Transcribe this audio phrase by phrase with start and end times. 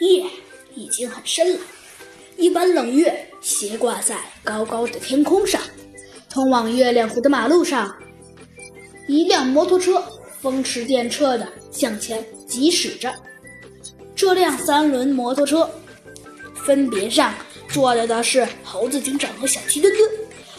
[0.00, 0.24] 夜
[0.74, 1.60] 已经很深了，
[2.36, 5.60] 一弯冷月斜挂在高高的天空上。
[6.28, 7.94] 通往月亮湖的马路上，
[9.08, 10.02] 一辆摩托车
[10.40, 13.12] 风驰电掣地向前疾驶着。
[14.14, 15.68] 这辆三轮摩托车
[16.64, 17.34] 分别上
[17.68, 20.10] 坐着的是猴子警长和小鸡墩墩。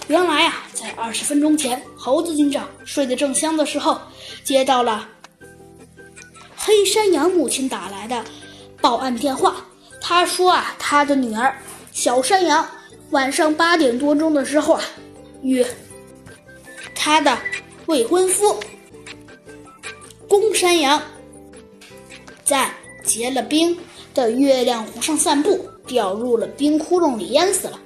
[0.08, 3.98] 原来啊，在二十分钟前，猴子警长睡得正香的时候，
[4.44, 5.08] 接到了
[6.58, 8.26] 黑山羊母亲打来的
[8.82, 9.66] 报案电话。
[10.02, 11.56] 他说啊，他的女儿
[11.92, 12.68] 小山羊
[13.12, 14.84] 晚上八点多钟的时候啊。
[15.44, 15.66] 与
[16.94, 17.36] 他的
[17.88, 18.60] 未婚夫
[20.28, 21.02] 公山羊
[22.44, 22.72] 在
[23.04, 23.76] 结了冰
[24.14, 27.80] 的月亮湖上散步，掉入了冰窟窿里淹死了。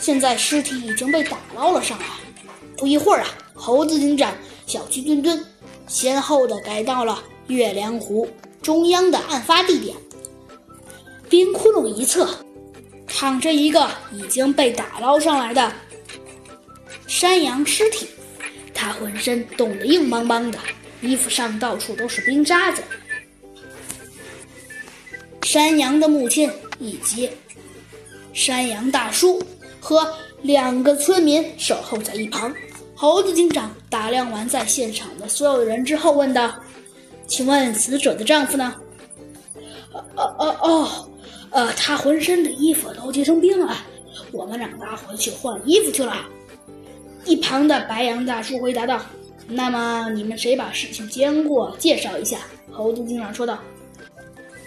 [0.00, 2.06] 现在尸体已经被打捞了上来。
[2.78, 4.32] 不一会儿啊，猴子警长、
[4.66, 5.44] 小鸡墩墩
[5.86, 8.26] 先后的赶到了月亮湖
[8.62, 9.94] 中央的案发地点。
[11.32, 12.28] 冰窟窿一侧
[13.06, 15.72] 躺着一个已经被打捞上来的。
[17.06, 18.06] 山羊尸体，
[18.74, 20.58] 他浑身冻得硬邦邦的，
[21.00, 22.82] 衣服上到处都是冰渣子。
[25.42, 27.30] 山羊的母亲以及
[28.34, 29.42] 山羊大叔
[29.80, 30.06] 和
[30.42, 32.54] 两个村民守候在一旁。
[32.94, 36.54] 猴子警长打量完在现场的所有人之后，问道
[37.26, 38.74] ：“请问死者的丈夫呢
[40.14, 41.08] ？”“哦哦哦，
[41.52, 43.76] 呃，他浑身的衣服都结成冰了，
[44.32, 46.26] 我们让他回去换衣服去了。”
[47.24, 49.00] 一旁的白羊大叔回答道
[49.46, 52.38] ：“那么你们谁把事情经过介绍一下？”
[52.72, 53.58] 猴子警长说道：“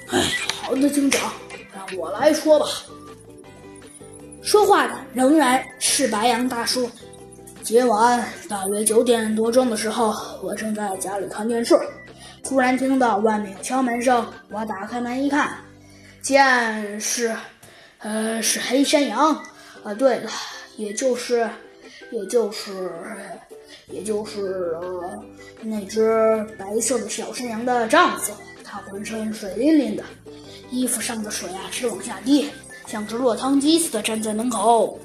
[0.10, 0.24] 哎，
[0.64, 1.34] 猴子警长，
[1.74, 2.66] 让我来说吧。”
[4.42, 6.90] 说话的仍然是白羊大叔。
[7.64, 10.14] 今晚大约九点多钟的时候，
[10.44, 11.76] 我正在家里看电视，
[12.44, 14.24] 突然听到外面有敲门声。
[14.52, 15.58] 我打开门一看，
[16.26, 17.36] 见是，
[18.00, 19.34] 呃，是黑山羊。
[19.84, 20.32] 啊，对了，
[20.76, 21.48] 也就是。
[22.12, 22.92] 也就是，
[23.88, 24.42] 也就是
[24.80, 25.24] 呃
[25.64, 28.32] 那只白色的小山羊的丈夫，
[28.64, 30.04] 他浑身水淋淋的，
[30.70, 32.50] 衣服上的水啊直往下滴，
[32.88, 35.00] 像只落汤鸡似的站在门口。